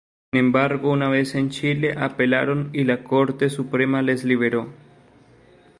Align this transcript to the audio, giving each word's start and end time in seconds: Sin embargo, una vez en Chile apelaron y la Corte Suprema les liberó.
Sin 0.33 0.39
embargo, 0.47 0.89
una 0.91 1.09
vez 1.09 1.35
en 1.35 1.51
Chile 1.51 1.93
apelaron 1.95 2.71
y 2.73 2.85
la 2.85 3.03
Corte 3.03 3.51
Suprema 3.51 4.01
les 4.01 4.23
liberó. 4.23 4.73